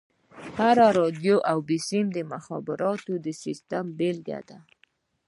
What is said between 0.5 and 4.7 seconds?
هره راډيو او بيسيم مخابراتي سيسټم يې بېلګه ده.